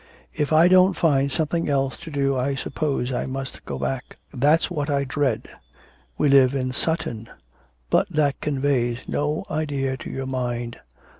[0.33, 4.17] If I don't find something else to do I suppose I must go back.
[4.33, 5.47] That's what I dread.
[6.17, 7.29] We live in Sutton.
[7.91, 10.79] But that conveys no idea to your mind.